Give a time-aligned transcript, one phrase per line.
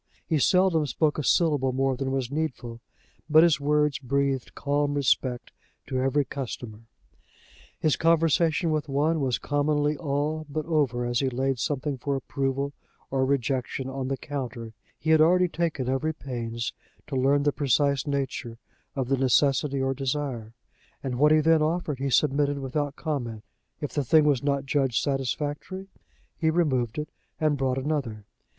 [0.25, 2.79] He seldom spoke a syllable more than was needful,
[3.29, 5.51] but his words breathed calm respect
[5.85, 6.79] to every customer.
[7.79, 12.73] His conversation with one was commonly all but over as he laid something for approval
[13.11, 16.73] or rejection on the counter: he had already taken every pains
[17.05, 18.57] to learn the precise nature
[18.95, 20.55] of the necessity or desire;
[21.03, 23.43] and what he then offered he submitted without comment;
[23.79, 25.89] if the thing was not judged satisfactory,
[26.35, 28.25] he removed it and brought another.